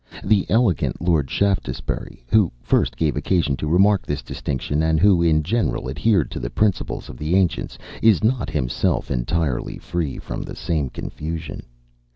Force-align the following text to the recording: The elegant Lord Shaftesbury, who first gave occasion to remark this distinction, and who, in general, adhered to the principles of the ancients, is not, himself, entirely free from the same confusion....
The 0.23 0.49
elegant 0.49 0.99
Lord 0.99 1.29
Shaftesbury, 1.29 2.23
who 2.29 2.51
first 2.63 2.97
gave 2.97 3.15
occasion 3.15 3.55
to 3.57 3.67
remark 3.69 4.03
this 4.03 4.23
distinction, 4.23 4.81
and 4.81 4.99
who, 4.99 5.21
in 5.21 5.43
general, 5.43 5.87
adhered 5.87 6.31
to 6.31 6.39
the 6.39 6.49
principles 6.49 7.07
of 7.07 7.17
the 7.17 7.35
ancients, 7.35 7.77
is 8.01 8.23
not, 8.23 8.49
himself, 8.49 9.11
entirely 9.11 9.77
free 9.77 10.17
from 10.17 10.41
the 10.41 10.55
same 10.55 10.89
confusion.... 10.89 11.67